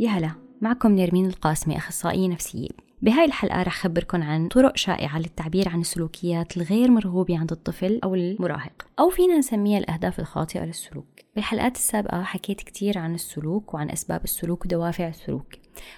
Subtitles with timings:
[0.00, 0.30] يا هلا
[0.60, 2.68] معكم نرمين القاسمي أخصائية نفسية.
[3.02, 8.14] بهاي الحلقة رح خبركم عن طرق شائعة للتعبير عن السلوكيات الغير مرغوبة عند الطفل أو
[8.14, 11.06] المراهق أو فينا نسميها الأهداف الخاطئة للسلوك.
[11.34, 15.54] بالحلقات السابقة حكيت كتير عن السلوك وعن أسباب السلوك ودوافع السلوك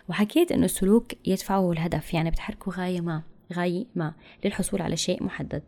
[0.09, 3.23] وحكيت أنه السلوك يدفعه الهدف يعني بتحركه غاية ما.
[3.53, 4.12] غاية ما
[4.45, 5.62] للحصول على شيء محدد.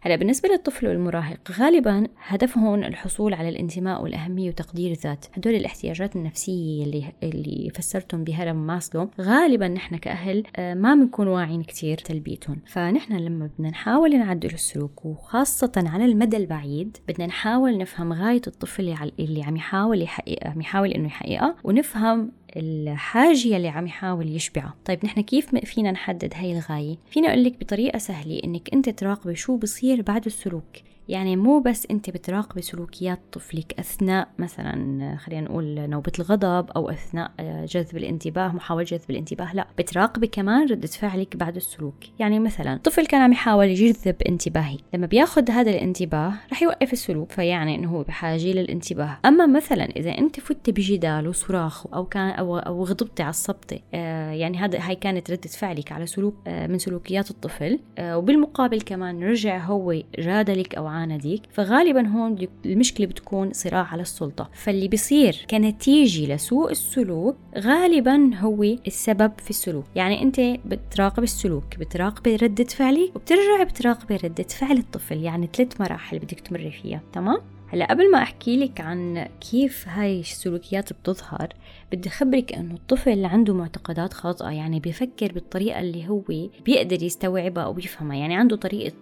[0.00, 5.26] هلا بالنسبة للطفل والمراهق غالبا هدفهم الحصول على الانتماء والأهمية وتقدير الذات.
[5.34, 11.62] هدول الاحتياجات النفسية اللي, اللي فسرتهم بهرم ماسلو غالبا نحن كأهل آه، ما بنكون واعيين
[11.62, 12.58] كتير تلبيتهم.
[12.66, 18.94] فنحن لما بدنا نحاول نعدل السلوك وخاصة على المدى البعيد بدنا نحاول نفهم غاية الطفل
[19.18, 25.04] اللي عم يحاول يحققها عم يحاول إنه يحققها ونفهم الحاجة اللي عم يحاول يشبعها طيب
[25.04, 29.56] نحن كيف فينا نحدد هاي الغاية؟ فينا أقول لك بطريقة سهلة إنك أنت تراقبي شو
[29.56, 30.76] بصير بعد السلوك.
[31.08, 37.30] يعني مو بس أنت بتراقبي سلوكيات طفلك أثناء مثلا خلينا نقول نوبة الغضب أو أثناء
[37.40, 41.94] آه، جذب الانتباه محاولة جذب الانتباه لا بتراقبي كمان ردة فعلك بعد السلوك.
[42.18, 44.78] يعني مثلا طفل كان عم يحاول يجذب انتباهي.
[44.94, 49.18] لما بياخذ هذا الانتباه رح يوقف السلوك فيعني إنه هو بحاجة للانتباه.
[49.24, 54.58] أما مثلا إذا أنت فت بجدال وصراخ أو كان أو أو غضبتي عصبتي آه يعني
[54.58, 59.58] هذا هاي كانت ردة فعلك على سلوك آه من سلوكيات الطفل آه وبالمقابل كمان رجع
[59.58, 64.50] هو جادلك أو عانديك فغالبا هون المشكلة بتكون صراع على السلطة.
[64.52, 69.84] فاللي بيصير كنتيجة لسوء السلوك غالبا هو السبب في السلوك.
[69.94, 75.16] يعني أنت بتراقب السلوك بتراقبي ردة فعلك وبترجعي بتراقبي ردة فعل الطفل.
[75.22, 77.38] يعني ثلاث مراحل بدك تمري فيها تمام؟
[77.68, 81.48] هلأ قبل ما أحكي لك عن كيف هاي السلوكيات بتظهر
[81.92, 84.50] بدي اخبرك إنه الطفل اللي عنده معتقدات خاطئة.
[84.50, 86.22] يعني بيفكر بالطريقة اللي هو
[86.64, 88.16] بيقدر يستوعبها أو يفهمها.
[88.16, 88.92] يعني عنده طريقة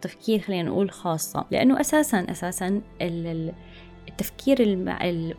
[0.00, 2.80] تفكير خلينا نقول خاصة لأنه أساسا أساسا
[4.08, 4.58] التفكير.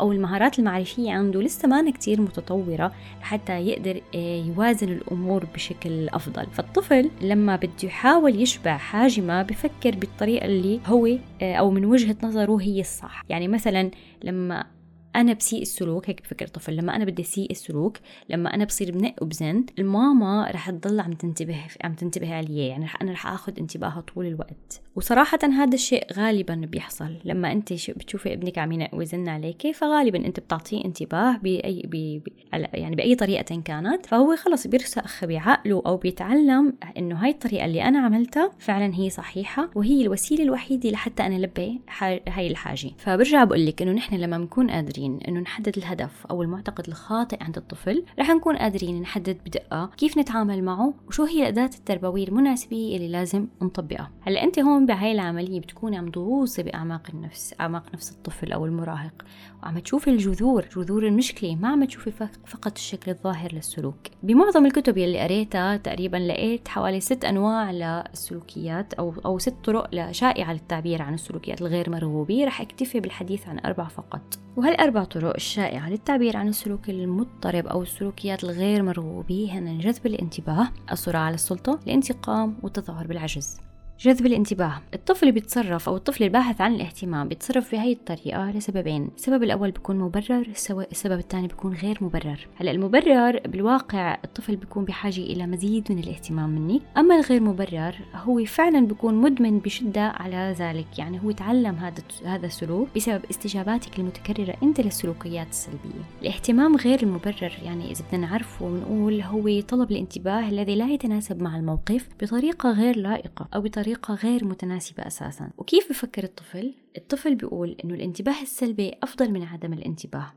[0.01, 2.91] أو المهارات المعرفية عنده لسه ما كتير متطورة
[3.21, 9.95] حتى يقدر آه، يوازن الأمور بشكل أفضل فالطفل لما بده يحاول يشبع حاجة ما بفكر
[9.95, 11.07] بالطريقة اللي هو
[11.41, 13.91] آه، أو من وجهة نظره هي الصح يعني مثلا
[14.23, 14.65] لما
[15.15, 17.97] أنا بسيء السلوك هيك بفكر الطفل لما أنا بدي أسيء السلوك
[18.29, 23.01] لما أنا بصير بنق وبزن الماما رح تضل عم تنتبه عم تنتبه علي يعني رح
[23.01, 24.84] أنا رح آخذ انتباهها طول الوقت.
[24.95, 27.15] وصراحة هذا الشيء غالبا بيحصل.
[27.25, 32.21] لما أنت بتشوفي ابنك عم ويزن عليك فغالبا أنت بتعطيه انتباه باي بي
[32.53, 34.05] يعني بأي طريقة كانت.
[34.05, 39.69] فهو خلص بيرسخ بعقله أو بيتعلم إنه هاي الطريقة اللي أنا عملتها فعلا هي صحيحة
[39.75, 41.81] وهي الوسيلة الوحيدة لحتى أنا لبي
[42.27, 42.91] هاي الحاجة.
[42.97, 47.57] فبرجع بقول لك إنه نحن لما بنكون قادرين إنه نحدد الهدف أو المعتقد الخاطئ عند
[47.57, 53.07] الطفل رح نكون قادرين نحدد بدقة كيف نتعامل معه وشو هي الاداة التربوية المناسبة اللي
[53.07, 54.11] لازم نطبقها.
[54.21, 59.25] هلأ أنت هون بهاي العملية بتكوني عم تغوصي بأعماق النفس أعماق نفس الطفل أو المراهق.
[59.63, 62.11] وعم تشوفي الجذور جذور المشكلة ما عم تشوفي
[62.45, 63.95] فقط الشكل الظاهر للسلوك.
[64.23, 70.53] بمعظم الكتب يلي قريتها تقريبا لقيت حوالي ست أنواع للسلوكيات أو, أو ست طرق شائعة
[70.53, 74.39] للتعبير عن السلوكيات الغير مرغوبة رح أكتفي بالحديث عن أربع فقط.
[74.57, 81.21] وهالأربع طرق الشائعة للتعبير عن السلوك المضطرب أو السلوكيات الغير مرغوبة هن جذب الانتباه الصراع
[81.21, 83.57] على السلطة الانتقام والتظاهر بالعجز.
[83.99, 84.81] جذب الانتباه.
[84.93, 89.09] الطفل بيتصرف أو الطفل الباحث عن الاهتمام بيتصرف بهي الطريقة لسببين.
[89.15, 90.47] السبب الأول بيكون مبرر
[90.91, 92.47] السبب الثاني بيكون غير مبرر.
[92.55, 98.45] هلأ المبرر بالواقع الطفل بيكون بحاجة إلى مزيد من الاهتمام منك أما الغير مبرر هو
[98.45, 100.99] فعلا بيكون مدمن بشدة على ذلك.
[100.99, 106.03] يعني هو تعلم هذا هذا السلوك بسبب استجاباتك المتكررة أنت للسلوكيات السلبية.
[106.21, 111.57] الاهتمام غير المبرر يعني إذا بدنا نعرفه ونقول هو طلب الانتباه الذي لا يتناسب مع
[111.57, 117.77] الموقف بطريقة غير لائقة أو بطريقة بطريقة غير متناسبة أساسا وكيف بفكر الطفل؟ الطفل بيقول
[117.83, 120.33] إنه الانتباه السلبي أفضل من عدم الانتباه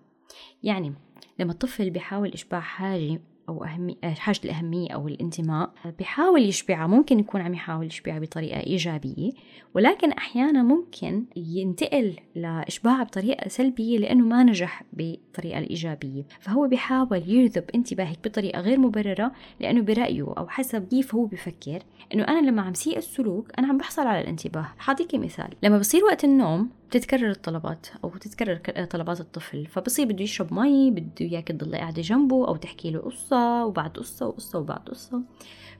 [0.62, 0.94] يعني
[1.38, 7.40] لما الطفل بيحاول إشباع حاجة أو أهمية حاجة الأهمية أو الانتماء بيحاول يشبعها ممكن يكون
[7.40, 9.30] عم يحاول يشبعها بطريقة إيجابية
[9.74, 16.22] ولكن أحيانا ممكن ينتقل لإشباعها بطريقة سلبية لأنه ما نجح بالطريقة الإيجابية.
[16.40, 21.82] فهو بيحاول يجذب انتباهك بطريقة غير مبررة لأنه برأيه أو حسب كيف هو بفكر
[22.14, 24.68] إنه أنا لما عم سيء السلوك أنا عم بحصل على الانتباه.
[24.78, 25.48] حاعطيكي مثال.
[25.62, 29.66] لما بصير وقت النوم بتتكرر الطلبات أو تتكرر طلبات الطفل.
[29.66, 34.26] فبصير بده يشرب مي بده اياك تضلي قاعدة جنبه أو تحكي له قصة وبعد قصة
[34.26, 35.22] وقصة وبعد قصة.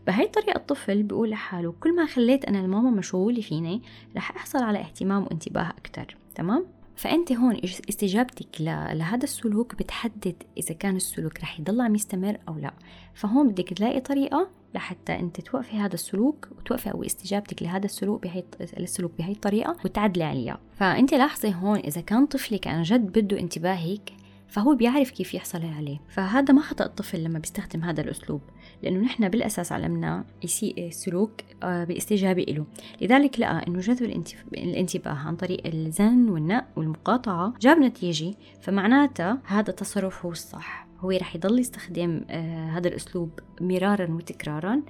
[0.06, 3.82] بهي الطريقة الطفل بيقول لحاله كل ما خليت أنا الماما مشغولة فيني
[4.16, 6.16] رح أحصل على اهتمام وانتباه أكتر.
[6.34, 12.58] تمام؟ فأنت هون استجابتك لهذا السلوك بتحدد إذا كان السلوك رح يضل عم يستمر أو
[12.58, 12.72] لا.
[13.14, 18.44] فهون بدك تلاقي طريقة لحتى أنت توقفي هذا السلوك وتوقفي أو استجابتك لهذا السلوك بهي
[18.60, 20.60] السلوك بهي الطريقة وتعدلي عليها.
[20.76, 24.12] فأنت لاحظي هون إذا كان طفلك عن جد بده انتباهك
[24.48, 25.98] فهو بيعرف كيف يحصل عليه.
[26.08, 28.40] فهذا ما خطأ الطفل لما بيستخدم هذا الأسلوب
[28.82, 32.66] لأنه نحن بالأساس علمنا يسيء السلوك آه، بالاستجابة له
[33.00, 34.24] لذلك لقى أنه جذب
[34.54, 40.88] الانتباه عن طريق الزن والنق والمقاطعة جاب نتيجة فمعناتها هذا التصرف هو الصح.
[41.00, 43.30] هو رح يضل يستخدم آه، هذا الأسلوب
[43.60, 44.82] مرارا وتكرارا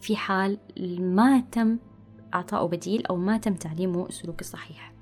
[0.00, 0.58] في حال
[1.00, 1.78] ما تم
[2.34, 4.97] إعطائه بديل أو ما تم تعليمه السلوك الصحيح.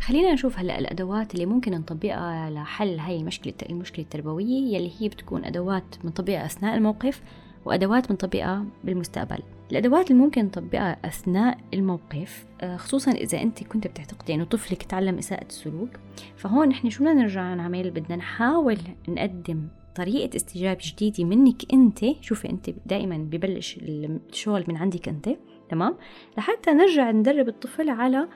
[0.00, 5.44] خلينا نشوف هلا الأدوات اللي ممكن نطبقها لحل هاي المشكلة المشكلة التربوية يلي هي بتكون
[5.44, 7.22] أدوات بنطبقها أثناء الموقف
[7.64, 9.38] وأدوات بنطبقها بالمستقبل.
[9.70, 15.18] الأدوات اللي ممكن نطبقها أثناء الموقف آه، خصوصا إذا أنت كنت بتعتقدي انه طفلك تعلم
[15.18, 15.90] إساءة السلوك
[16.36, 18.78] فهون نحن شو بدنا نرجع نعمل؟ بدنا نحاول
[19.08, 22.04] نقدم طريقة استجابة جديدة منك أنت.
[22.20, 25.28] شوفي أنت دائما ببلش الشغل من عندك أنت
[25.68, 25.96] تمام؟
[26.38, 28.28] لحتى نرجع ندرب الطفل على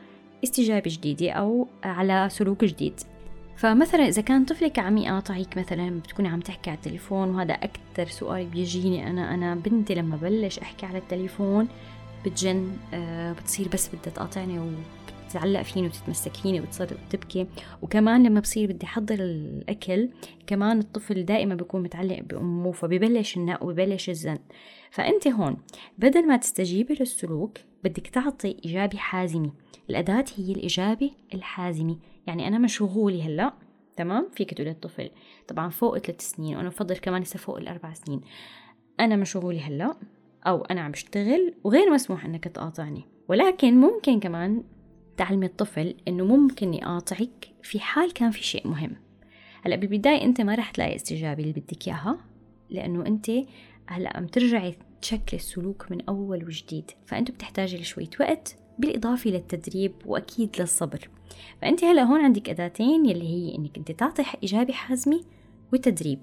[0.44, 3.00] استجابة جديدة أو على سلوك جديد.
[3.56, 8.46] فمثلا إذا كان طفلك عم يقاطعك مثلا بتكوني عم تحكي على التليفون وهذا أكثر سؤال
[8.46, 9.34] بيجيني أنا.
[9.34, 11.68] أنا بنتي لما بلش أحكي على التليفون
[12.24, 17.46] بتجن آه بتصير بس بدها تقاطعني وبتتعلق فيني وتتمسك فيني وتصير تبكي
[17.82, 20.08] وكمان لما بصير بدي أحضر الأكل
[20.46, 24.38] كمان الطفل دائما بيكون متعلق بأمه فبيبلش النق وبيبلش الزن.
[24.90, 25.56] فأنت هون
[25.98, 29.52] بدل ما تستجيبي للسلوك بدك تعطي إجابة حازمة.
[29.90, 31.96] الأداة هي الإجابة الحازمة.
[32.26, 33.52] يعني أنا مشغولة هلأ
[33.96, 35.10] تمام؟ فيك تقولي للطفل
[35.48, 38.20] طبعا فوق ثلاث سنين وأنا بفضل كمان لسه فوق الأربع سنين.
[39.00, 39.96] أنا مشغولة هلأ
[40.46, 43.04] أو أنا عم بشتغل وغير مسموح إنك تقاطعني.
[43.28, 44.64] ولكن ممكن كمان
[45.16, 48.96] تعلمي الطفل إنه ممكن يقاطعك في حال كان في شيء مهم.
[49.62, 52.18] هلأ بالبداية أنت ما رح تلاقي استجابة اللي بدك إياها
[52.70, 53.30] لأنه أنت
[53.86, 56.90] هلأ عم ترجعي تشكلي السلوك من أول وجديد.
[57.06, 61.08] فأنت بتحتاجي لشوية وقت بالإضافة للتدريب وأكيد للصبر.
[61.62, 65.20] فأنت هلأ هون عندك أداتين يلي هي إنك أنت تعطي إجابة حازمة
[65.72, 66.20] وتدريب.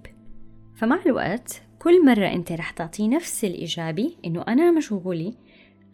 [0.76, 5.34] فمع الوقت كل مرة أنت رح تعطي نفس الإجابة إنه أنا مشغولة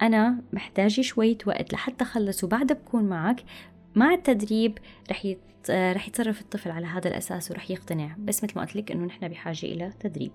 [0.01, 3.43] أنا محتاجة شوية وقت لحتى أخلص وبعدها بكون معك
[3.95, 4.77] مع التدريب
[5.11, 5.39] رح يت...
[5.69, 8.15] رح يتصرف الطفل على هذا الأساس ورح يقتنع.
[8.19, 10.31] بس مثل ما قلت لك إنه نحن بحاجة إلى تدريب.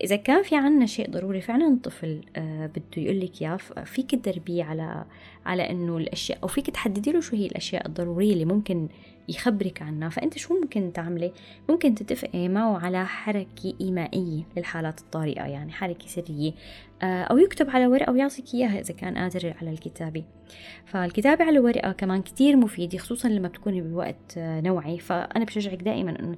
[0.00, 4.64] إذا كان في عنا شيء ضروري فعلا الطفل آه بده يقول لك إياه فيك تدربيه
[4.64, 5.04] على
[5.46, 8.88] على إنه الأشياء أو فيك تحددي له شو هي الأشياء الضرورية اللي ممكن
[9.28, 10.08] يخبرك عنها.
[10.08, 11.32] فأنت شو ممكن تعملي؟
[11.68, 16.52] ممكن تتفقي معه على حركة إيمائية للحالات الطارئة يعني حركة سرية
[17.02, 20.24] آه أو يكتب على ورقة ويعطيك إياها إذا كان قادر على الكتابة.
[20.86, 24.98] فالكتابة على ورقة كمان كتير مفيدة خصوصا لما بتكوني بوقت آه، نوعي.
[24.98, 26.36] فأنا بشجعك دائما إنه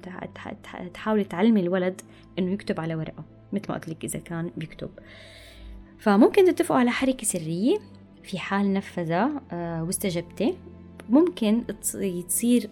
[0.93, 2.01] تحاولي تعلمي الولد
[2.39, 3.23] إنه يكتب على ورقة.
[3.55, 4.89] مثل ما قلت لك إذا كان بيكتب.
[5.99, 7.77] فممكن تتفقوا على حركة سرية
[8.23, 10.55] في حال نفذها آه، واستجبتي.
[11.09, 11.63] ممكن
[12.27, 12.69] تصير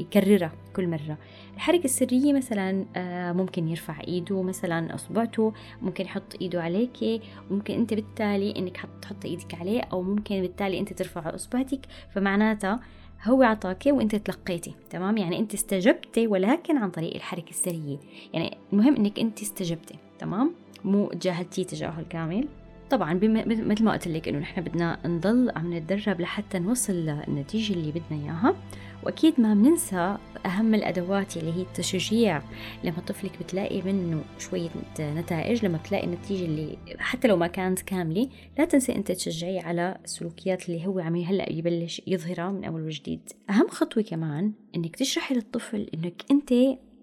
[0.00, 1.18] يكررها كل مرة.
[1.54, 5.52] الحركة السرية مثلا آه، ممكن يرفع إيده مثلا أصبعته
[5.82, 10.92] ممكن يحط إيده عليك ممكن أنت بالتالي إنك تحط إيدك عليه أو ممكن بالتالي أنت
[10.92, 11.80] ترفع أصبعتك.
[12.14, 12.80] فمعناتها
[13.24, 17.98] هو عطاكي وإنت تلقيتي تمام؟ يعني إنت استجبتي ولكن عن طريق الحركة السرية.
[18.32, 22.48] يعني المهم إنك إنت استجبتي تمام؟ مو تجاهلتيه تجاهل كامل.
[22.90, 23.14] طبعا
[23.46, 28.24] مثل ما قلت لك إنه نحن بدنا نضل عم نتدرب لحتى نوصل للنتيجة اللي بدنا
[28.24, 28.54] إياها.
[29.02, 30.16] وأكيد ما بننسى
[30.46, 32.42] أهم الأدوات اللي هي التشجيع
[32.84, 34.68] لما طفلك بتلاقي منه شوية
[35.00, 38.28] نتائج لما بتلاقي النتيجة اللي حتى لو ما كانت كاملة
[38.58, 43.20] لا تنسي انت تشجعيه على السلوكيات اللي هو عم هلا يبلش يظهرها من أول وجديد.
[43.50, 46.54] أهم خطوة كمان إنك تشرحي للطفل إنك أنت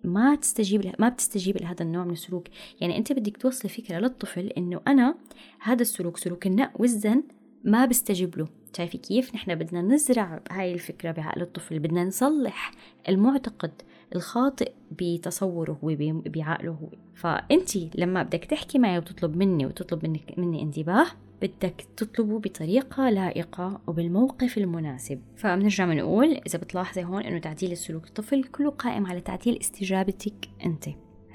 [0.04, 2.48] ما تستجيب ما بتستجيب لهذا النوع من السلوك.
[2.82, 5.16] يعني أنت بدك توصلي فكرة للطفل إنه أنا
[5.60, 7.24] هذا السلوك سلوك النق والزن
[7.64, 8.48] ما بستجيب له.
[8.78, 11.80] شايفي كيف نحن بدنا نزرع هاي الفكرة بعقل الطفل.
[11.80, 12.72] بدنا نصلح
[13.10, 13.72] المعتقد
[14.16, 21.06] الخاطئ بتصوره وبعقله هو فأنت لما بدك تحكي معي وتطلب مني وتطلب منك مني انتباه
[21.42, 25.22] بدك تطلبه بطريقة لائقة وبالموقف المناسب.
[25.36, 30.86] فبنرجع بنقول إذا بتلاحظي هون إنه تعديل السلوك الطفل كله قائم على تعديل استجابتك أنت.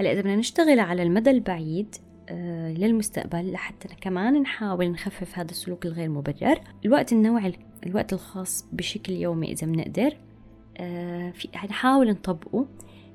[0.01, 1.97] هلأ إذا بدنا نشتغل على المدى البعيد
[2.79, 6.61] للمستقبل لحتى كمان نحاول نخفف هذا السلوك الغير مبرر.
[6.85, 7.55] الوقت النوعي
[7.87, 10.17] الوقت الخاص بشكل يومي إذا بنقدر
[10.77, 12.67] آه في نحاول نطبقه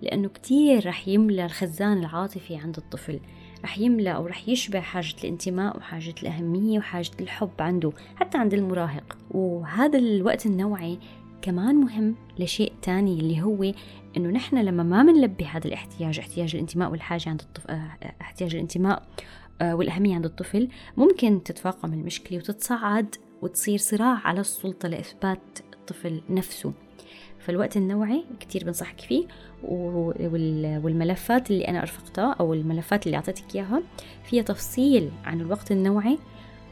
[0.02, 3.20] لأنه كتير رح يملى الخزان العاطفي عند الطفل.
[3.64, 9.18] رح يملأ أو رح يشبع حاجة الانتماء وحاجة الأهمية وحاجة الحب عنده حتى عند المراهق.
[9.32, 11.00] وهذا الوقت النوعي
[11.48, 13.72] كمان مهم لشيء تاني اللي هو
[14.18, 19.04] إنه نحن لما ما بنلبي هذا الاحتياج احتياج الانتماء والحاجة عند الطفل آه، احتياج الانتماء
[19.62, 26.74] آه، والأهمية عند الطفل ممكن تتفاقم المشكلة وتتصاعد وتصير صراع على السلطة لإثبات الطفل نفسه.
[27.40, 29.28] فالوقت النوعي كتير بنصحك فيه
[30.84, 33.82] والملفات اللي أنا أرفقتها أو الملفات اللي أعطيتك إياها
[34.24, 36.18] فيها تفصيل عن الوقت النوعي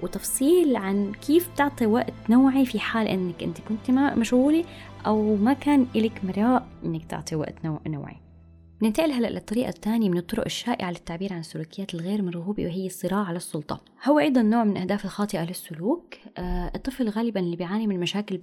[0.04, 4.66] وتفصيل عن كيف تعطي وقت نوعي في حال إنك أنت كنت مشغولة
[5.06, 7.56] أو ما كان لك مراء إنك تعطي وقت
[7.88, 8.25] نوعي.
[8.82, 13.38] ننتقل هلأ للطريقة الثانية من الطرق الشائعة للتعبير عن السلوكيات الغير مرغوبة وهي الصراع على
[13.38, 13.82] السلطة.
[14.05, 16.15] هو أيضا نوع من الأهداف الخاطئة للسلوك.
[16.38, 18.38] آه الطفل غالبا اللي بيعاني من مشاكل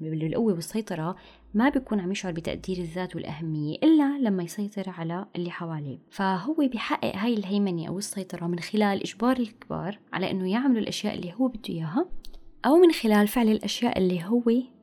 [0.00, 1.16] بالقوة والسيطرة
[1.54, 5.98] ما بيكون عم يشعر بتقدير الذات والأهمية إلا لما يسيطر على اللي حواليه.
[6.10, 11.32] فهو بيحقق هاي الهيمنة أو السيطرة من خلال إجبار الكبار على إنه يعملوا الأشياء اللي
[11.40, 12.06] هو بده إياها
[12.66, 14.42] أو من خلال فعل الأشياء اللي هو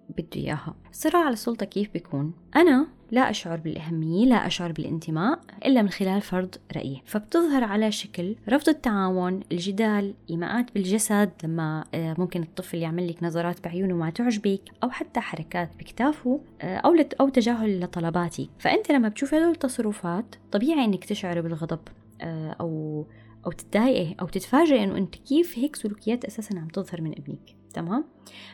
[0.10, 5.82] بده إياها الصراع على السلطة كيف بيكون؟ أنا لا أشعر بالأهمية لا أشعر بالانتماء إلا
[5.82, 7.02] من خلال فرض رأيي.
[7.06, 13.64] فبتظهر على شكل رفض التعاون الجدال إيماءات بالجسد لما آه، ممكن الطفل يعمل لك نظرات
[13.64, 19.34] بعيونه ما تعجبك أو حتى حركات بكتافه آه، أو أو تجاهل لطلباتي فأنت لما بتشوف
[19.34, 21.80] هدول التصرفات طبيعي إنك تشعري بالغضب
[22.22, 23.06] آه، أو
[23.46, 27.56] أو تتضايقي أو تتفاجئي إنه أنت كيف هيك سلوكيات أساسا عم تظهر من ابنك.
[27.74, 28.06] تمام؟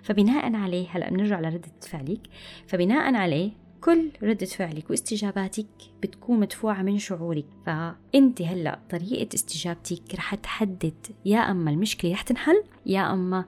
[0.04, 2.22] فبناء عليه هلأ بنرجع لردة فعلك.
[2.68, 5.68] فبناء عليه كل ردة فعلك واستجاباتك
[6.04, 12.64] بتكون مدفوعة من شعورك فأنت هلأ طريقة استجابتك رح تحدد يا أما المشكلة رح تنحل
[12.86, 13.46] يا أما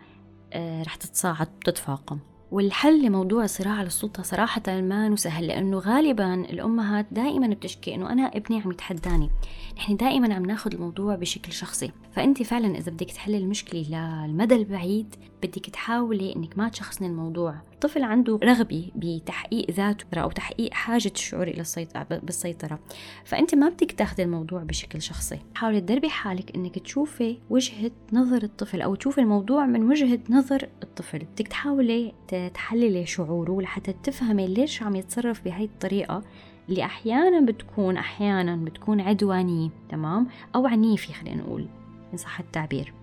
[0.54, 2.20] آه، رح تتصاعد وتتفاقم
[2.52, 8.24] والحل لموضوع الصراع على السلطة صراحة ما سهل لأنه غالبا الأمهات دائما بتشكي إنه أنا
[8.24, 9.30] ابني عم يتحداني.
[9.78, 11.92] نحن دائما عم ناخذ الموضوع بشكل شخصي.
[12.12, 13.82] فأنت فعلا إذا بدك تحلي المشكلة
[14.26, 17.56] للمدى البعيد بدك تحاولي إنك ما تشخصني الموضوع.
[17.74, 22.80] الطفل عنده رغبة بتحقيق ذاته أو تحقيق حاجة الشعور إلى السيطرة بالسيطرة.
[23.26, 25.40] فأنت ما بدك تاخذي الموضوع بشكل شخصي.
[25.56, 31.20] حاولي تدربي حالك إنك تشوفي وجهة نظر الطفل أو تشوفي الموضوع من وجهة نظر الطفل.
[31.20, 32.14] بدك تحاولي
[32.54, 36.24] تحللي شعوره لحتى تفهمي ليش عم يتصرف بهاي الطريقة
[36.70, 41.68] اللي أحيانا بتكون أحيانا بتكون عدوانية تمام؟ أو عنيفة خلينا نقول
[42.14, 42.94] إن صح التعبير.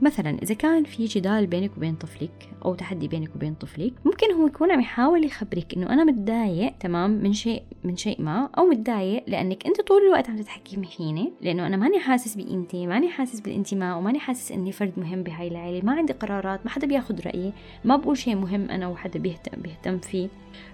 [0.00, 4.46] مثلا إذا كان في جدال بينك وبين طفلك أو تحدي بينك وبين طفلك ممكن هو
[4.46, 9.24] يكون عم يحاول يخبرك إنه أنا متضايق تمام من شيء من شيء ما أو متضايق
[9.26, 13.98] لأنك أنت طول الوقت عم تتحكمي فيني لأنه أنا ماني حاسس بقيمتي ماني حاسس بالانتماء
[13.98, 17.52] وماني حاسس إني فرد مهم بهاي العيلة ما عندي قرارات ما حدا بياخد رأيي
[17.84, 20.28] ما بقول شيء مهم أنا وحدا بيهتم بيهتم فيه.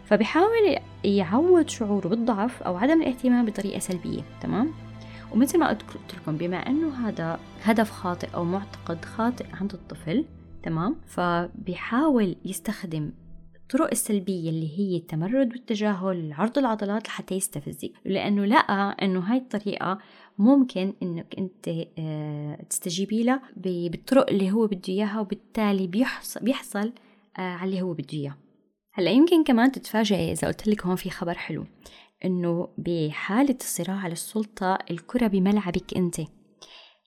[0.05, 4.73] فبحاول يعود شعوره بالضعف أو عدم الاهتمام بطريقة سلبية تمام؟
[5.35, 10.25] ومثل ما قلت لكم بما إنه هذا هدف خاطئ أو معتقد خاطئ عند الطفل
[10.63, 13.13] تمام؟ فبيحاول يستخدم
[13.57, 19.99] الطرق السلبية اللي هي التمرد والتجاهل عرض العضلات لحتى يستفزك لأنه لقى أنه هاي الطريقة
[20.39, 26.93] ممكن أنك أنت آه، تستجيبي لها بالطرق اللي هو بده إياها وبالتالي بيحصل, بيحصل
[27.39, 28.37] آه، على اللي هو بده إياه.
[28.93, 31.67] هلأ يمكن كمان تتفاجئي إذا قلت لك هون في خبر حلو.
[32.25, 36.21] إنه بحالة الصراع على السلطة الكرة بملعبك أنت.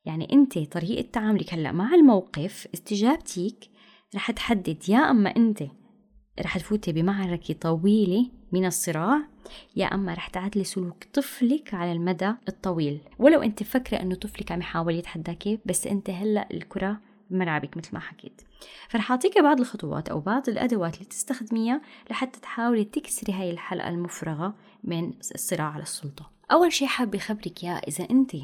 [0.06, 3.70] يعني أنت طريقة تعاملك هلأ مع الموقف استجابتك
[4.16, 5.64] رح تحدد يا أما أنت
[6.42, 9.22] رح تفوتي بمعركة طويلة من الصراع
[9.76, 13.00] يا أما رح تعدلي سلوك طفلك على المدى الطويل.
[13.20, 18.00] ولو أنت فكرة أنه طفلك عم يحاول يتحداكي بس أنت هلأ الكرة بملعبك مثل ما
[18.00, 18.42] حكيت.
[18.90, 24.56] فرح أعطيك بعض الخطوات أو بعض الأدوات اللي تستخدميها لحتى تحاولي تكسري هاي الحلقة المفرغة
[24.86, 26.32] من الصراع على السلطة.
[26.52, 28.36] أول شيء حابة أخبرك يا إذا أنت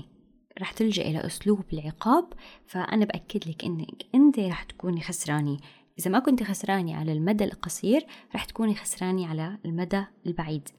[0.62, 2.34] رح تلجئي لأسلوب العقاب
[2.66, 5.58] فأنا بأكد لك إنك أنت رح تكوني خسرانة.
[6.00, 8.06] إذا ما كنت خسرانة على المدى القصير
[8.36, 10.70] رح تكوني خسرانة على المدى البعيد.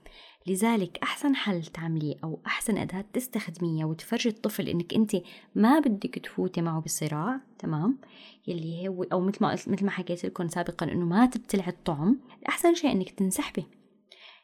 [0.47, 5.17] لذلك أحسن حل تعمليه أو أحسن أداة تستخدميها وتفرجي الطفل إنك أنت
[5.55, 7.99] ما بدك تفوتي معه بصراع تمام؟
[8.47, 12.21] يلي هو أو مثل ما مثل ما حكيت لكم سابقا إنه ما تبتلعي الطعم.
[12.49, 13.67] أحسن شيء إنك تنسحبي.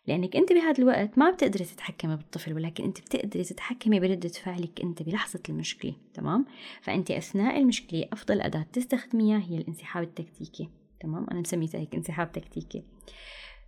[0.09, 5.03] لأنك أنت بهذا الوقت ما بتقدري تتحكمي بالطفل ولكن أنت بتقدري تتحكمي بردة فعلك أنت
[5.03, 6.47] بلحظة المشكلة تمام؟
[6.83, 10.69] فأنت أثناء المشكلة أفضل أداة تستخدميها هي الانسحاب التكتيكي
[11.01, 12.83] تمام؟ أنا مسميتها هيك انسحاب تكتيكي.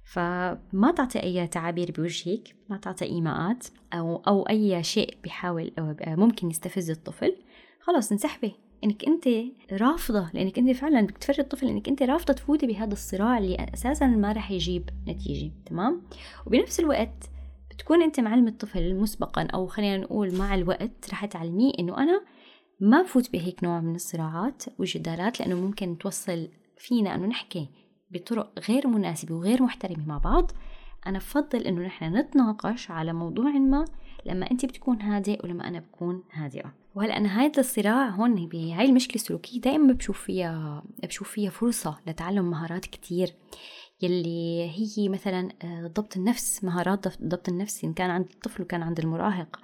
[0.04, 6.50] فما تعطي أي تعابير بوجهك ما تعطي إيماءات أو, أو أي شيء بيحاول أو ممكن
[6.50, 7.36] يستفز الطفل
[7.80, 8.54] خلاص انسحبي.
[8.84, 9.28] إنك أنت
[9.72, 14.06] رافضة لأنك أنت فعلا بدك تفرجي الطفل انك أنت رافضة تفوتي بهذا الصراع اللي أساسا
[14.06, 16.02] ما راح يجيب نتيجة تمام؟
[16.46, 17.30] وبنفس الوقت
[17.70, 22.24] بتكون أنت معلم الطفل مسبقا أو خلينا نقول مع الوقت رح تعلميه إنه أنا
[22.80, 27.68] ما بفوت بهيك نوع من الصراعات والجدالات لأنه ممكن توصل فينا إنه نحكي
[28.10, 30.50] بطرق غير مناسبة وغير محترمة مع بعض.
[31.06, 33.84] أنا بفضل إنه نحن نتناقش على موضوع ما
[34.26, 36.74] لما أنت بتكون هادئ ولما أنا بكون هادئة.
[36.94, 42.50] وهلأ أنا هذا الصراع هون بهاي المشكلة السلوكية دائما بشوف فيها بشوف فيها فرصة لتعلم
[42.50, 43.34] مهارات كتير.
[44.02, 48.98] يلي هي مثلا آه، ضبط النفس مهارات ضبط النفس إن كان عند الطفل وكان عند
[48.98, 49.60] المراهق.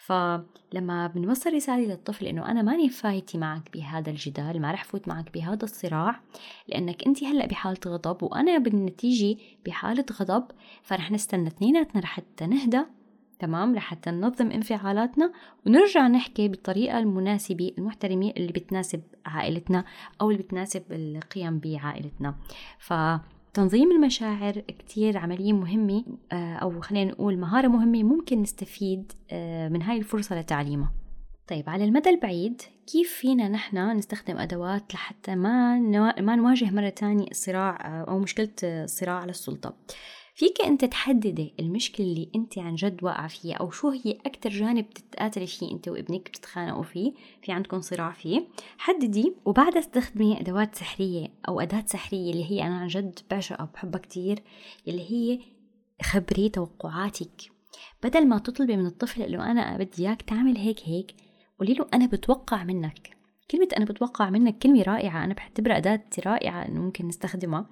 [0.00, 5.34] فلما بنوصل رسالة للطفل إنه أنا ماني فايتي معك بهذا الجدال ما رح فوت معك
[5.34, 6.20] بهذا الصراع
[6.68, 10.44] لأنك أنت هلأ بحالة غضب وأنا بالنتيجة بحالة غضب
[10.82, 12.82] فرح نستنى اثنيناتنا لحتى نهدى
[13.38, 15.32] تمام؟ لحتى ننظم انفعالاتنا
[15.66, 19.84] ونرجع نحكي بالطريقة المناسبة المحترمة اللي بتناسب عائلتنا
[20.20, 22.34] أو اللي بتناسب القيم بعائلتنا.
[22.78, 22.92] ف
[23.54, 29.82] تنظيم المشاعر كتير عملية مهمة آه، أو خلينا نقول مهارة مهمة ممكن نستفيد آه، من
[29.82, 30.92] هاي الفرصة لتعليمها.
[31.46, 35.78] طيب على المدى البعيد كيف فينا نحن نستخدم أدوات لحتى ما
[36.20, 39.74] نواجه مرة تانية صراع آه، أو مشكلة الصراع على السلطة؟
[40.40, 44.90] فيك انت تحددي المشكلة اللي أنت عن جد واقعة فيها أو شو هي أكثر جانب
[44.90, 48.48] تتقاتلي فيه أنت وابنك بتتخانقوا فيه في عندكم صراع فيه.
[48.78, 54.00] حددي وبعدها استخدمي أدوات سحرية أو أداة سحرية اللي هي أنا عن جد بعشقها بحبها
[54.00, 54.42] كتير
[54.88, 55.40] اللي هي
[56.02, 57.52] خبري توقعاتك.
[58.02, 61.14] بدل ما تطلبي من الطفل إنه أنا بدي إياك تعمل هيك هيك
[61.58, 63.19] قولي له أنا بتوقع منك.
[63.50, 67.66] كلمة أنا بتوقع منك كلمة رائعة أنا بعتبرها أداة رائعة إنه ممكن نستخدمها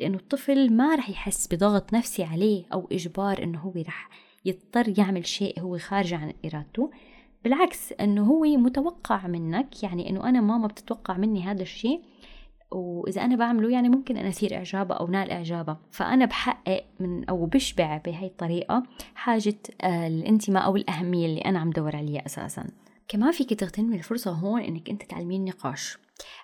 [0.00, 4.08] لأنه الطفل ما رح يحس بضغط نفسي عليه أو إجبار إنه هو رح
[4.44, 6.90] يضطر يعمل شيء هو خارج عن إرادته.
[7.44, 12.02] بالعكس إنه هو متوقع منك يعني إنه أنا ماما بتتوقع مني هذا الشيء
[12.70, 15.80] وإذا أنا بعمله يعني ممكن أنا أثير إعجابها أو نال إعجابها.
[15.90, 18.82] فأنا بحقق من أو بشبع بهي الطريقة
[19.14, 22.66] حاجة آه، الانتماء أو الأهمية اللي أنا عم دور عليها أساساً.
[23.10, 25.98] كمان فيك تغتنمي الفرصة هون إنك أنت تعلمين النقاش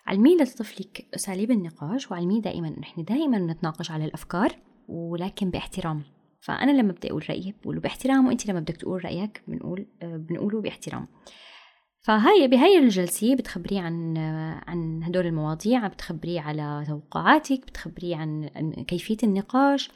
[0.06, 4.56] علمي لطفلك أساليب النقاش وعلميه دائما نحن دائما نتناقش على الأفكار
[4.88, 6.02] ولكن باحترام.
[6.40, 11.08] فأنا لما بدي أقول رأيي بقوله باحترام وأنت لما بدك تقول رأيك بنقول بنقوله باحترام.
[12.00, 14.16] فهاي بهاي الجلسة بتخبريه عن
[14.66, 18.48] عن هدول المواضيع بتخبريه على توقعاتك بتخبريه عن
[18.88, 19.90] كيفية النقاش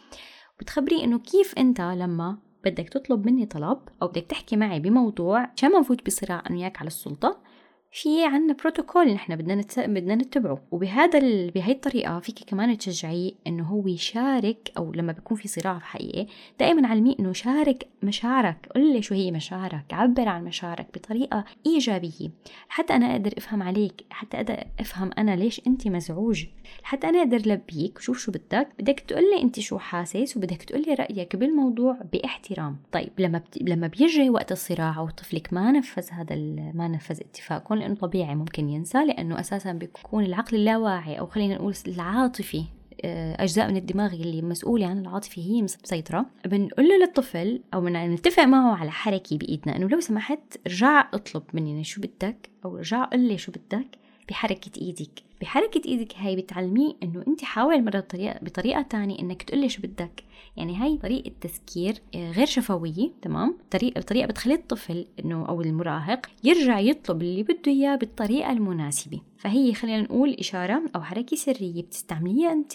[0.61, 5.73] بتخبريه إنه كيف أنت لما بدك تطلب مني طلب أو بدك تحكي معي بموضوع عشان
[5.73, 7.41] ما نفوت بصراع أنا على السلطة؟
[7.93, 9.81] في عنا بروتوكول نحن بدنا نت...
[9.81, 10.63] بدنا نتبعه.
[10.71, 11.51] وبهذا ال...
[11.51, 16.27] بهي الطريقة فيك كمان تشجعيه إنه هو يشارك أو لما بيكون في صراع في حقيقة
[16.61, 18.69] دائما علميه إنه شارك مشاعرك.
[18.75, 19.85] قل لي شو هي مشاعرك.
[19.93, 22.31] عبر عن مشاعرك بطريقة إيجابية.
[22.69, 24.05] حتى أنا أقدر أفهم عليك.
[24.11, 26.45] حتى أقدر أفهم أنا ليش أنت مزعوج.
[26.83, 28.69] حتى أنا أقدر لبيك شوف شو بدك.
[28.79, 32.77] بدك تقول لي أنت شو حاسس وبدك تقول لي رأيك بالموضوع باحترام.
[32.93, 33.63] طيب لما بت...
[33.63, 36.73] لما بيجي وقت الصراع وطفلك ما نفذ هذا ال...
[36.75, 41.75] ما نفذ اتفاقكم لأنه طبيعي ممكن ينسى لأنه أساسا بيكون العقل اللاواعي أو خلينا نقول
[41.87, 42.65] العاطفي
[43.05, 46.27] آه، أجزاء من الدماغ اللي مسؤولة عن العاطفة هي مسيطرة.
[46.47, 51.85] بنقول له للطفل أو نتفق معه على حركة بإيدنا إنه لو سمحت رجع اطلب مني
[51.85, 53.87] شو بدك أو رجع قل لي شو بدك
[54.29, 55.30] بحركة إيدك.
[55.41, 60.25] بحركة إيدك هاي بتعلميه إنه أنت حاول مرة بطريقة, بطريقة تانية إنك تقولي شو بدك.
[60.57, 66.27] يعني هاي طريقة تذكير آه، غير شفوية تمام؟ طريقة بطريقة بتخلي الطفل إنه أو المراهق
[66.45, 69.21] يرجع يطلب اللي بده إياه بالطريقة المناسبة.
[69.39, 72.73] فهي خلينا نقول إشارة أو حركة سرية بتستعمليها أنت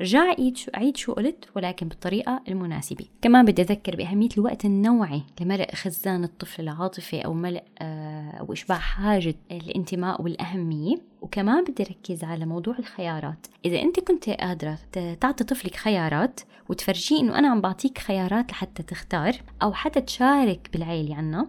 [0.00, 3.04] رجع عيد شو عيد شو قلت ولكن بالطريقة المناسبة.
[3.22, 8.78] كمان بدي أذكر بأهمية الوقت النوعي لملء خزان الطفل العاطفي أو ملء آه، أو إشباع
[8.78, 10.96] حاجة الانتماء والأهمية.
[11.22, 13.46] وكمان بدي ركز على موضوع الخيارات.
[13.64, 14.78] إذا أنت كنت قادرة
[15.20, 21.16] تعطي طفلك خيارات وتفرجيه إنه أنا عم بعطيك خيارات لحتى تختار أو حتى تشارك بالعيلة
[21.16, 21.48] عنا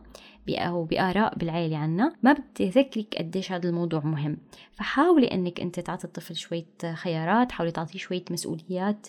[0.50, 4.38] أو بآراء بالعيلة عنا ما بدي أذكرك قديش هذا الموضوع مهم.
[4.74, 9.08] فحاولي أنك أنت تعطي الطفل شوية خيارات حاولي تعطيه شوية مسؤوليات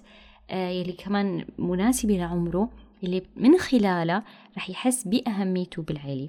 [0.50, 2.70] آه، يلي كمان مناسبة لعمره
[3.04, 4.24] اللي من خلالها
[4.56, 6.28] رح يحس بأهميته بالعيلة.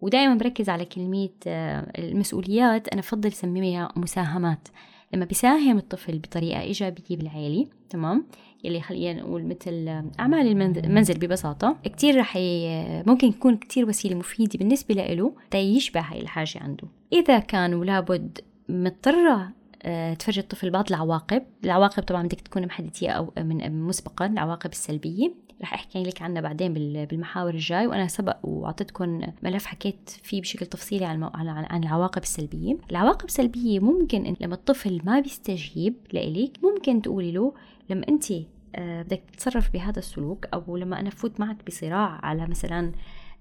[0.00, 2.88] ودائما بركز على كلمة آه، المسؤوليات.
[2.88, 4.68] أنا بفضل سميها مساهمات.
[5.14, 8.26] لما بيساهم الطفل بطريقة إيجابية بالعيلة تمام؟
[8.64, 11.76] يلي خلينا نقول مثل أعمال المنزل ببساطة.
[11.84, 12.38] كتير رح
[13.06, 16.88] ممكن يكون كتير وسيلة مفيدة بالنسبة له تيشبع هاي الحاجة عنده.
[17.12, 21.42] إذا كانوا لابد مضطرة آه، تفرجي الطفل بعض العواقب.
[21.64, 25.32] العواقب طبعا بدك تكون محددتها أو من مسبقا العواقب السلبية.
[25.62, 26.74] رح أحكي لك عنها بعدين
[27.06, 32.76] بالمحاور الجاي وأنا سبق واعطيتكم ملف حكيت فيه بشكل تفصيلي عن عن العواقب السلبية.
[32.90, 37.54] العواقب السلبية ممكن لما الطفل ما بيستجيب لإلك ممكن تقولي له
[37.90, 38.32] لما أنت
[38.74, 42.92] آه، بدك تتصرف بهذا السلوك أو لما أنا أفوت معك بصراع على مثلا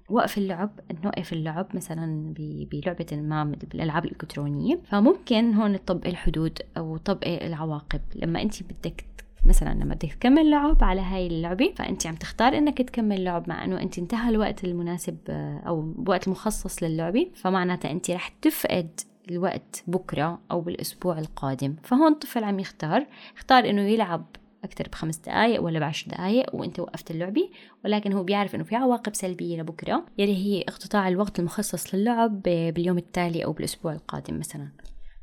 [0.09, 2.33] وقف اللعب نوقف اللعب مثلا
[2.71, 4.79] بلعبة ما بالألعاب الإلكترونية.
[4.85, 8.01] فممكن هون تطبق الحدود أو تطبق العواقب.
[8.15, 9.05] لما أنت بدك
[9.45, 13.63] مثلا لما بدك تكمل لعب على هاي اللعبة فأنت عم تختار إنك تكمل لعب مع
[13.65, 18.99] إنه أنت انتهى الوقت المناسب آه، أو الوقت المخصص للعبة فمعناتها أنت رح تفقد
[19.31, 21.75] الوقت بكرة أو بالأسبوع القادم.
[21.83, 23.05] فهون الطفل عم يختار
[23.37, 24.25] اختار إنه يلعب
[24.63, 27.49] أكثر بخمس دقائق ولا بعشر دقائق وأنت وقفت اللعبة
[27.85, 32.97] ولكن هو بيعرف إنه في عواقب سلبية لبكرة يلي هي اقتطاع الوقت المخصص للعب باليوم
[32.97, 34.67] التالي أو بالأسبوع القادم مثلا.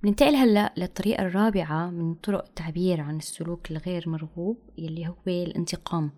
[0.04, 6.10] ننتقل هلأ للطريقة الرابعة من طرق التعبير عن السلوك الغير مرغوب يلي هو الانتقام.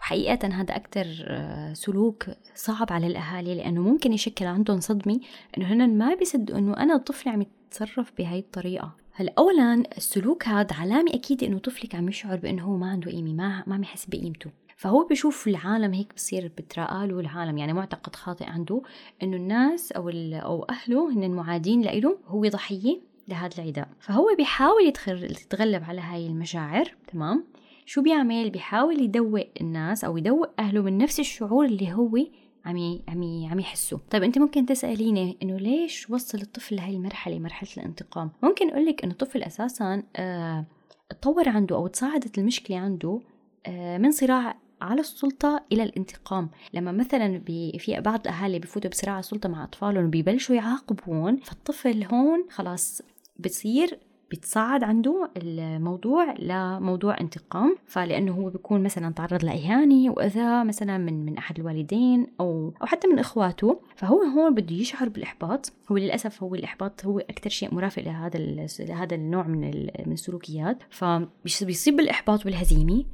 [0.00, 5.20] وحقيقة هذا أكثر آه، سلوك صعب على الأهالي لأنه ممكن يشكل عندهم صدمة
[5.58, 8.96] إنه هن ما بيصدقوا إنه أنا طفلي عم يتصرف بهاي الطريقة.
[9.12, 13.32] هلأ اولا السلوك هذا علامة أكيد إنه طفلك عم يشعر بإنه هو ما عنده قيمة
[13.32, 14.50] ما ما عم يحس بقيمته.
[14.76, 18.82] فهو بشوف العالم هيك بصير بتراءى له العالم يعني معتقد خاطئ عنده
[19.22, 23.11] إنه الناس أو أو أهله هن معادين له هو ضحية.
[23.32, 23.88] لهذا العداء.
[24.00, 27.44] فهو بيحاول يتغلب على هاي المشاعر تمام؟
[27.86, 32.16] شو بيعمل؟ بيحاول يدوق الناس أو يدوق أهله من نفس الشعور اللي هو
[32.64, 37.70] عم عم عم يحسوا طيب أنت ممكن تسأليني إنه ليش وصل الطفل لهي المرحلة مرحلة
[37.76, 40.66] الانتقام؟ ممكن أقول لك إنه الطفل أساسا آه
[41.10, 43.20] تطور عنده أو تصاعدت المشكلة عنده
[43.66, 46.50] آه من صراع على السلطة إلى الانتقام.
[46.74, 47.40] لما مثلا
[47.78, 53.02] في بعض الأهالي بفوتوا بصراع السلطة مع أطفالهم وبيبلشوا يعاقبون فالطفل هون خلاص
[53.38, 53.98] بصير
[54.30, 57.76] بتصعد عنده الموضوع لموضوع انتقام.
[57.86, 63.08] فلأنه هو بيكون مثلا تعرض لاهانه وأذى مثلا من من أحد الوالدين أو أو حتى
[63.08, 63.80] من إخواته.
[63.96, 65.72] فهو هون بده يشعر بالإحباط.
[65.90, 68.38] هو للأسف هو الإحباط هو أكثر شيء مرافق لهذا
[68.80, 69.60] لهذا النوع من
[70.06, 70.82] من السلوكيات.
[70.90, 73.04] فبيصيب بالإحباط والهزيمة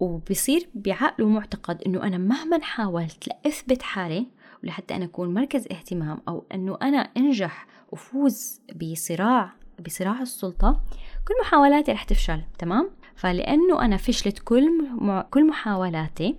[0.00, 4.26] وبصير بعقله معتقد إنه أنا مهما حاولت لأثبت حالي
[4.62, 9.52] ولحتى أنا أكون مركز اهتمام أو إنه أنا أنجح وفوز بصراع
[9.84, 10.82] بصراع السلطة
[11.28, 14.88] كل محاولاتي رح تفشل تمام فلأنه أنا فشلت كل.
[15.30, 16.36] كل محاولاتي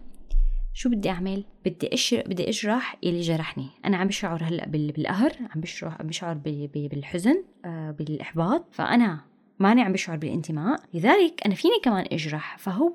[0.73, 2.23] شو بدي أعمل؟ بدي أشر...
[2.27, 4.91] بدي أجرح اللي جرحني أنا عم بشعر هلأ بال...
[4.91, 6.33] بالقهر عم بشعر عم بشعر.
[6.73, 9.21] بالحزن آه بالإحباط فأنا
[9.59, 12.93] ماني عم بشعر بالانتماء لذلك أنا فيني كمان أجرح فهو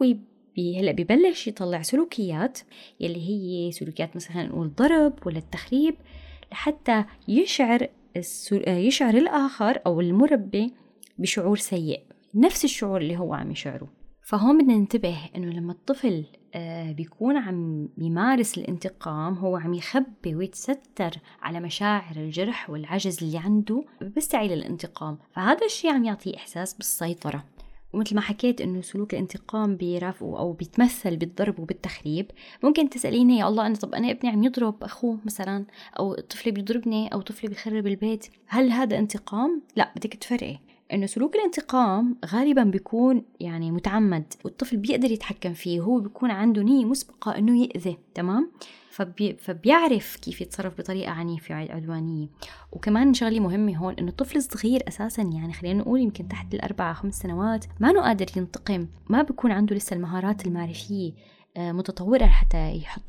[0.57, 2.59] بي هلأ ببلش يطلع سلوكيات
[3.01, 5.95] يلي هي سلوكيات مثلا نقول ضرب ولا التخريب
[6.53, 7.89] لحتى يشعر
[8.67, 10.75] يشعر الآخر أو المربي
[11.19, 12.03] بشعور سيء
[12.35, 13.89] نفس الشعور اللي هو عم يشعره.
[14.23, 21.11] فهون بدنا ننتبه إنه لما الطفل آه، بيكون عم يمارس الانتقام هو عم يخبي ويتستر
[21.43, 27.45] على مشاعر الجرح والعجز اللي عنده بيستعي للانتقام فهذا الشيء عم يعطيه إحساس بالسيطرة.
[27.93, 32.31] ومثل ما حكيت إنه سلوك الانتقام بيرافقه أو بيتمثل بالضرب وبالتخريب.
[32.63, 35.65] ممكن تسأليني يا الله أنا طب أنا ابني عم يضرب أخوه مثلا
[35.99, 40.59] أو طفلي بيضربني أو طفلي بيخرب البيت هل هذا انتقام؟ لا بدك تفرقي.
[40.93, 46.85] انه سلوك الانتقام غالبا بيكون يعني متعمد والطفل بيقدر يتحكم فيه وهو بيكون عنده نية
[46.85, 48.53] مسبقة انه يأذي تمام
[48.91, 52.29] فبي فبيعرف كيف يتصرف بطريقة عنيفة عدوانية
[52.73, 57.15] وكمان شغلة مهمة هون إنه الطفل صغير أساسا يعني خلينا نقول يمكن تحت الأربع خمس
[57.15, 61.13] سنوات ما نو قادر ينتقم ما بيكون عنده لسه المهارات المعرفية
[61.57, 63.03] آه، متطورة حتى يحط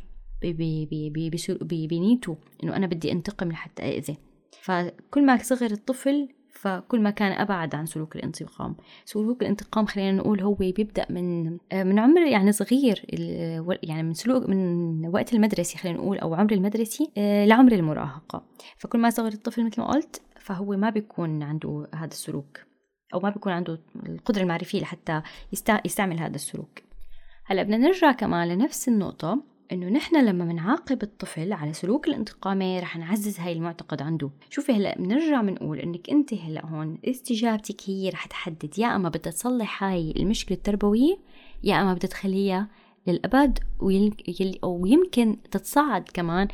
[1.87, 4.17] بنيته إنه أنا بدي أنتقم لحتى أذي
[4.61, 6.29] فكل ما صغر الطفل
[6.63, 8.75] فكل ما كان أبعد عن سلوك الانتقام.
[9.05, 13.05] سلوك الانتقام خلينا نقول هو بيبدأ من آه، من عمر يعني صغير
[13.83, 18.43] يعني من سلوك من وقت المدرسة خلينا نقول أو عمر المدرسي آه، لعمر المراهقة.
[18.77, 22.59] فكل ما صغر الطفل مثل ما قلت فهو ما بيكون عنده هذا السلوك
[23.13, 25.21] أو ما بيكون عنده القدرة المعرفية لحتى
[25.85, 26.79] يستعمل هذا السلوك.
[27.45, 29.43] هلأ بدنا نرجع كمان لنفس النقطة.
[29.71, 34.29] إنه نحن لما بنعاقب الطفل على سلوك الانتقامي رح نعزز هاي المعتقد عنده.
[34.49, 38.79] شوفي هلا بنرجع بنقول إنك أنت هلا هون استجابتك هي رح تحدد.
[38.79, 41.17] يا أما بدها تصلح هاي المشكلة التربوية
[41.63, 42.67] يا أما بدها تخليها
[43.07, 43.59] للأبد
[44.63, 46.47] أو يمكن تتصاعد كمان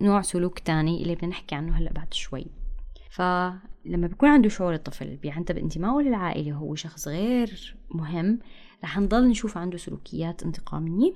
[0.00, 2.46] لنوع سلوك تاني اللي بدنا نحكي عنه هلا بعد شوي.
[3.10, 8.38] فلما بيكون عنده شعور الطفل بيعنتب انتمائه للعائلة وهو شخص غير مهم
[8.84, 11.12] رح نضل نشوف عنده سلوكيات انتقامية.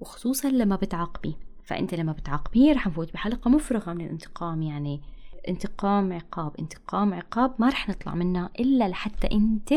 [0.00, 1.36] وخصوصا لما بتعاقبي.
[1.64, 5.00] فأنت لما بتعاقبيه رح نفوت بحلقة مفرغة من الانتقام يعني
[5.48, 6.56] انتقام عقاب.
[6.58, 9.72] انتقام عقاب ما رح نطلع منها إلا لحتى أنت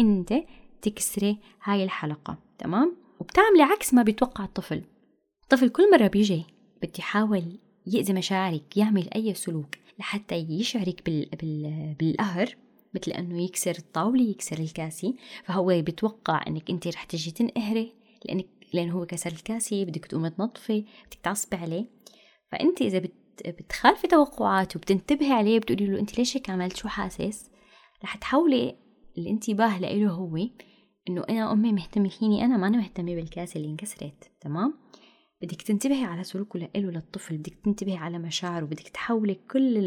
[0.00, 0.34] أنت
[0.82, 2.38] تكسري هاي الحلقة.
[2.58, 4.82] تمام؟ وبتعملي عكس ما بيتوقع الطفل.
[5.42, 6.44] الطفل كل مرة بيجي
[6.82, 11.28] بدي يحاول يأذي مشاعرك يعمل أي سلوك لحتى يشعرك بال...
[11.40, 11.94] بال...
[11.98, 12.56] بالقهر
[12.94, 15.16] مثل إنه يكسر الطاولة يكسر الكاسي.
[15.44, 17.92] فهو بيتوقع إنك أنت رح تجي تنقهري
[18.24, 21.86] لأنك لأنه هو كسر الكاسة بدك تقومي تنظفي بدك تعصبي عليه.
[22.52, 23.14] فأنت إذا بت
[23.46, 27.50] بتخالفي توقعاته وبتنتبهي عليه بتقولي له أنت ليش هيك عملت؟ شو حاسس؟
[28.04, 28.76] رح تحولي
[29.18, 30.36] الانتباه لإله هو
[31.08, 34.74] إنه أنا أمي مهتمة فيني أنا ما أنا مهتمة بالكاسة اللي انكسرت تمام؟
[35.42, 39.78] بدك تنتبهي على سلوكه لإله للطفل بدك تنتبهي على مشاعره بدك تحولي كل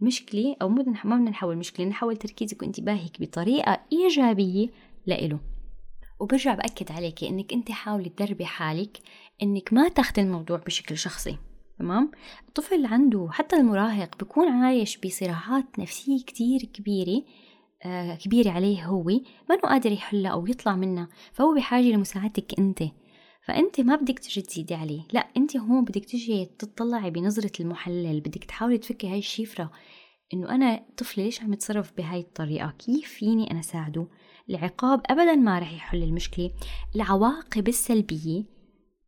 [0.00, 4.68] المشكلة أو ما بدنا نحول مشكلة نحول تركيزك وانتباهك بطريقة إيجابية
[5.06, 5.40] لإله.
[6.20, 8.98] وبرجع بأكد عليك إنك أنت حاولي تدربي حالك
[9.42, 11.38] إنك ما تاخذي الموضوع بشكل شخصي
[11.78, 12.10] تمام؟
[12.48, 17.22] الطفل عنده حتى المراهق بيكون عايش بصراعات نفسية كتير كبيرة
[17.84, 22.82] آه كبيرة عليه هو ما انه قادر يحلها أو يطلع منها فهو بحاجة لمساعدتك أنت.
[23.48, 28.44] فأنت ما بدك تجي تزيدي عليه لا أنت هون بدك تجي تطلعي بنظرة المحلل بدك
[28.44, 29.70] تحاولي تفكي هاي الشفرة
[30.34, 34.06] إنه أنا طفلي ليش عم يتصرف بهاي الطريقة؟ كيف فيني أنا ساعده
[34.50, 36.50] العقاب أبدا ما رح يحل المشكلة.
[36.96, 38.44] العواقب السلبية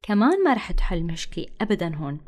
[0.03, 2.20] كمان ما رح تحل المشكلة أبدا هون.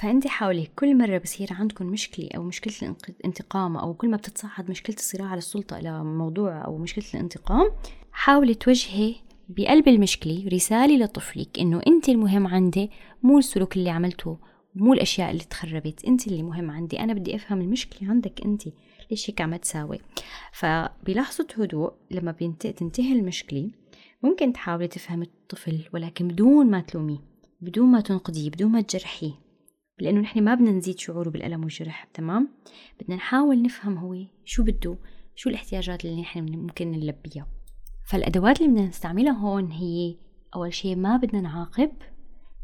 [0.00, 4.96] فأنت حاولي كل مرة بصير عندكم مشكلة أو مشكلة الانتقام أو كل ما بتتصاعد مشكلة
[4.96, 7.70] الصراع على السلطة إلى موضوع أو مشكلة الانتقام
[8.12, 9.14] حاولي توجهي
[9.48, 12.90] بقلب المشكلة رسالة لطفلك إنه أنت المهم عندي
[13.22, 14.38] مو السلوك اللي عملته.
[14.78, 16.04] مو الأشياء اللي تخربت.
[16.04, 17.00] أنت اللي مهم عندي.
[17.00, 18.62] أنا بدي أفهم المشكلة عندك أنت.
[19.10, 19.98] ليش هيك عم تساوي؟
[20.52, 23.70] فبلحظة هدوء لما تنتهي المشكلة
[24.22, 27.18] ممكن تحاولي تفهم الطفل ولكن بدون ما تلوميه
[27.60, 29.32] بدون ما تنقديه بدون ما تجرحيه.
[30.00, 32.48] لأنه نحن ما بدنا نزيد شعوره بالألم والجرح تمام؟
[33.00, 34.96] بدنا نحاول نفهم هو شو بده
[35.34, 37.46] شو الاحتياجات اللي نحن ممكن نلبيها.
[38.08, 40.16] فالأدوات اللي بدنا نستعملها هون هي
[40.54, 41.90] أول شيء ما بدنا نعاقب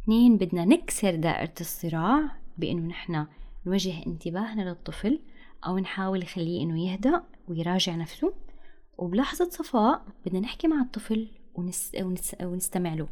[0.04, 2.20] اثنين بدنا نكسر دائرة الصراع
[2.58, 3.26] بأنه نحن
[3.66, 5.20] نوجه انتباهنا للطفل
[5.66, 8.34] أو نحاول نخليه إنه يهدأ ويراجع نفسه.
[8.98, 11.92] وبلحظة صفاء بدنا نحكي مع الطفل ونس...
[12.00, 12.36] ونس...
[12.42, 13.08] ونستمع له.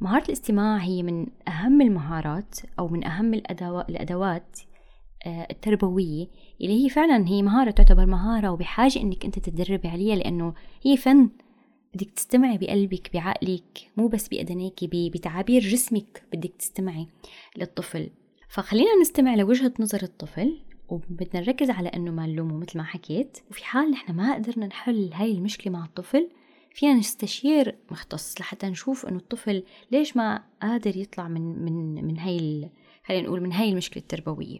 [0.00, 4.58] مهارة الاستماع هي من أهم المهارات أو من أهم الأدوات, الأدوات
[5.26, 6.26] آه، التربوية
[6.60, 11.30] اللي هي فعلا هي مهارة تعتبر مهارة وبحاجة إنك أنت تتدربي عليها لأنه هي فن
[11.94, 17.08] بدك تستمعي بقلبك بعقلك مو بس بأذنيك بتعابير جسمك بدك تستمعي
[17.56, 18.10] للطفل.
[18.48, 23.38] فخلينا نستمع لوجهة نظر الطفل وبدنا نركز على إنه ما نلومه مثل ما حكيت.
[23.50, 26.28] وفي حال نحن ما قدرنا نحل هاي المشكلة مع الطفل
[26.74, 32.70] فينا نستشير مختص لحتى نشوف إنه الطفل ليش ما قادر يطلع من من من هاي
[33.06, 34.58] خلينا نقول من هاي المشكلة التربوية.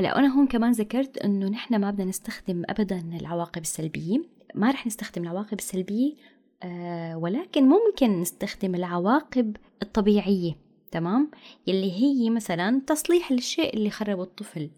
[0.00, 4.22] هلا أنا هون كمان ذكرت إنه نحن ما بدنا نستخدم ابدا العواقب السلبية.
[4.54, 6.14] ما رح نستخدم العواقب السلبية
[6.62, 10.52] آه ولكن ممكن نستخدم العواقب الطبيعية
[10.90, 11.30] تمام؟
[11.66, 14.70] يلي هي مثلا تصليح الشيء اللي خربه الطفل.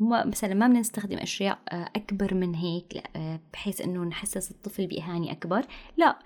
[0.00, 5.32] مثلا ما بدنا نستخدم أشياء آه، أكبر من هيك آه، بحيث إنه نحسس الطفل بإهانة
[5.32, 5.64] أكبر
[5.96, 6.18] لا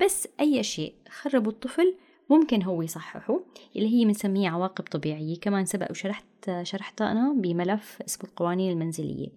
[0.00, 1.94] بس أي شيء خربه الطفل
[2.30, 3.40] ممكن هو يصححه
[3.76, 5.36] اللي هي بنسميه عواقب طبيعية.
[5.40, 6.24] كمان سبق وشرحت
[6.62, 9.28] شرحتها أنا بملف اسمه القوانين المنزلية.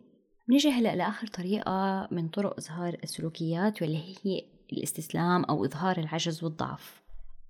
[0.47, 4.41] بنيجي هلأ لآخر طريقة من طرق إظهار السلوكيات واللي هي
[4.73, 7.03] الاستسلام أو إظهار العجز والضعف.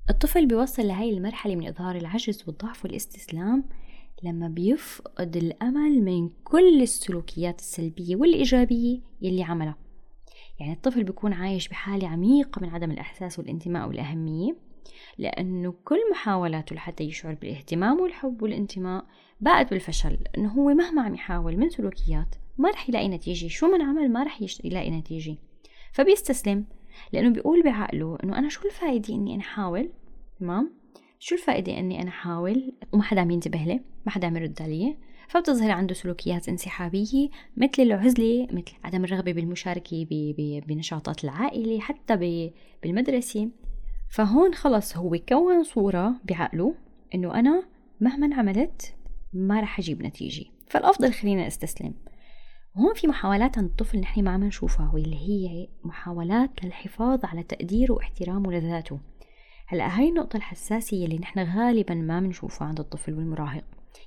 [0.09, 3.63] الطفل بيوصل لهي المرحلة من إظهار العجز والضعف والاستسلام
[4.23, 9.75] لما بيفقد الأمل من كل السلوكيات السلبية والإيجابية يلي عملها.
[10.59, 14.55] يعني الطفل بيكون عايش بحالة عميقة من عدم الإحساس والانتماء والأهمية.
[15.17, 19.05] لأنه كل محاولاته لحتى يشعر بالاهتمام والحب والانتماء
[19.41, 23.81] باءت بالفشل إنه هو مهما عم يحاول من سلوكيات ما رح يلاقي نتيجة شو من
[23.81, 25.35] عمل ما رح يلاقي نتيجة.
[25.91, 26.65] فبيستسلم
[27.13, 29.89] لأنه بيقول بعقله إنه أنا شو الفائدة إني أنا أحاول
[30.39, 30.73] تمام؟
[31.19, 34.97] شو الفائدة إني أنا أحاول وما حدا عم ينتبه لي ما حدا عم يرد علي.
[35.27, 40.05] فبتظهر عنده سلوكيات انسحابية مثل العزلة مثل عدم الرغبة بالمشاركة
[40.67, 42.51] بنشاطات العائلة حتى
[42.83, 43.49] بالمدرسة.
[44.13, 46.75] فهون خلص هو كون صورة بعقله
[47.15, 47.63] إنه أنا
[48.01, 48.95] مهما عملت
[49.33, 50.45] ما رح أجيب نتيجة.
[50.67, 51.93] فالأفضل خلينا استسلم
[52.75, 57.93] وهون في محاولات عند الطفل نحن ما عم نشوفها واللي هي محاولات للحفاظ على تقديره
[57.93, 58.99] واحترامه لذاته.
[59.67, 63.63] هلأ هاي النقطة الحساسة اللي نحن غالبا ما بنشوفها عند الطفل والمراهق.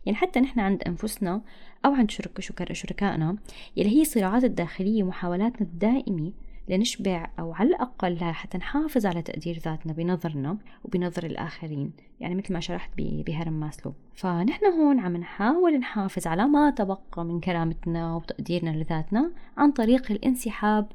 [0.06, 1.42] يعني حتى نحن عند أنفسنا
[1.84, 2.40] أو عند شرك
[2.72, 3.36] شركائنا
[3.76, 6.32] يلي هي الصراعات الداخلية ومحاولاتنا الدائمة
[6.68, 12.60] لنشبع أو على الأقل حتى نحافظ على تقدير ذاتنا بنظرنا وبنظر الآخرين يعني مثل ما
[12.60, 13.94] شرحت بهرم ماسلو.
[14.14, 20.92] فنحن هون عم نحاول نحافظ على ما تبقى من كرامتنا وتقديرنا لذاتنا عن طريق الانسحاب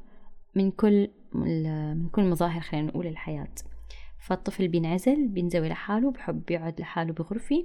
[0.54, 3.54] من كل من كل مظاهر خلينا نقول الحياة.
[4.18, 7.64] فالطفل بينعزل بينزوي لحاله بحب يقعد لحاله بغرفة.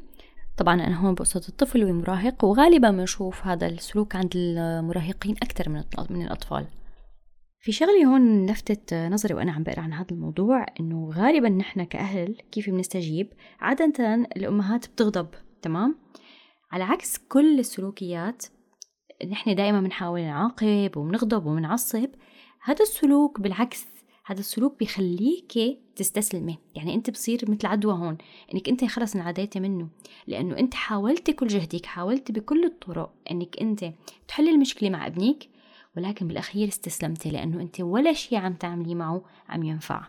[0.58, 6.22] طبعا أنا هون بقصد الطفل والمراهق وغالبا بنشوف هذا السلوك عند المراهقين أكثر من من
[6.22, 6.66] الأطفال.
[7.60, 12.38] في شغلة هون لفتت نظري وأنا عم بقرأ عن هذا الموضوع إنه غالبا نحن كأهل
[12.52, 15.28] كيف بنستجيب؟ عادة الأمهات بتغضب
[15.62, 15.96] تمام؟
[16.72, 18.46] على عكس كل السلوكيات
[19.30, 22.10] نحن دائما بنحاول نعاقب وبنغضب وبنعصب
[22.64, 23.86] هذا السلوك بالعكس
[24.26, 25.54] هذا السلوك بيخليك
[25.96, 26.58] تستسلمي.
[26.76, 28.18] يعني أنت بصير مثل عدوى هون
[28.54, 29.90] إنك أنت خلص انعديتي منه
[30.28, 33.94] لأنه أنت حاولتي كل جهدك حاولتي بكل الطرق إنك أنت
[34.28, 35.57] تحلي المشكلة مع ابنك
[35.98, 40.08] ولكن بالأخير استسلمتي لأنه أنت ولا شيء عم تعملي معه عم ينفع.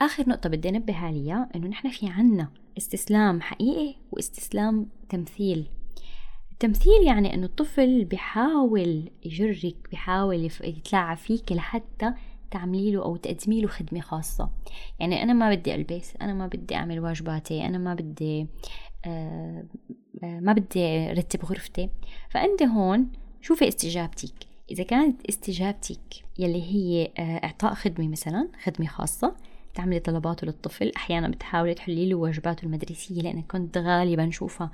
[0.00, 2.48] آخر نقطة بدي أنبه عليها إنه نحن في عنا
[2.78, 5.66] استسلام حقيقي واستسلام تمثيل.
[6.52, 12.12] التمثيل يعني إنه الطفل بيحاول يجرك بيحاول يتلاعب فيك لحتى
[12.50, 14.50] تعملي له أو تقدمي له خدمة خاصة.
[15.00, 18.46] يعني أنا ما بدي ألبس أنا ما بدي أعمل واجباتي أنا ما بدي
[19.06, 19.64] آه
[20.22, 21.90] ما بدي رتب غرفتي.
[22.30, 24.53] فأنت هون شوفي استجابتك.
[24.70, 26.00] إذا كانت استجابتك
[26.38, 29.36] يلي هي آه إعطاء خدمة مثلا خدمة خاصة
[29.74, 34.70] تعملي طلباته للطفل أحيانا بتحاولي تحلي له واجباته المدرسية لأن كنت غالبا شوفها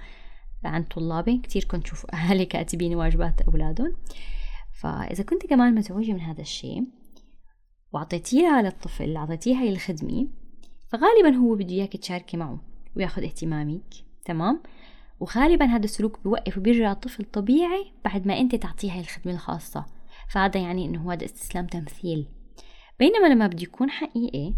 [0.65, 3.97] عن طلابي كتير كنت شوف أهلي كاتبين واجبات أولادهم.
[4.81, 6.85] فإذا كنت كمان مزعوجة من هذا الشيء
[7.93, 10.29] وأعطيتيها للطفل أعطيتيها الخدمة
[10.89, 12.61] فغالبا هو بده إياك تشاركي معه
[12.97, 14.63] وياخذ اهتمامك تمام؟
[15.21, 19.87] وغالبا هذا السلوك بيوقف وبيرجع الطفل طبيعي بعد ما أنت تعطيها الخدمة الخاصة.
[20.29, 22.27] فهذا يعني إنه هذا استسلام تمثيل.
[22.99, 24.55] بينما لما بده يكون حقيقي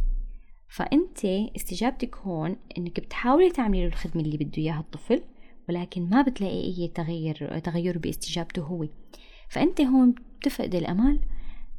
[0.69, 1.25] فأنت
[1.57, 5.23] استجابتك هون إنك بتحاولي تعملي له الخدمة اللي بده إياها الطفل
[5.69, 8.87] ولكن ما بتلاقي أي تغير تغير باستجابته هو.
[9.49, 11.21] فأنت هون بتفقدي الأمل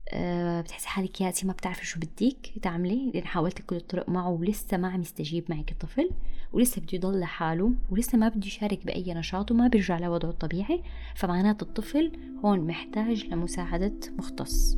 [0.10, 3.12] أه بتحسي حالك ياسي ما بتعرفي شو بدك تعملي.
[3.14, 6.10] لأن حاولتي كل الطرق معه ولسه ما عم يستجيب معك الطفل
[6.54, 10.84] ولسه بده يضل لحاله ولسه ما بده يشارك بأي نشاط وما بيرجع لوضعه الطبيعي.
[11.16, 12.12] فمعناته الطفل
[12.46, 14.78] هون محتاج لمساعدة مختص.